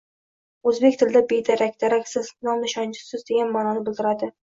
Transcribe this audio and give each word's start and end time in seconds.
O‘zbek 0.71 0.97
tilida 1.01 1.21
bedarak 1.35 1.77
-daraksiz, 1.85 2.35
nom-nishonsiz 2.51 3.31
degan 3.33 3.57
ma’noni 3.57 3.89
bildiradi. 3.89 4.37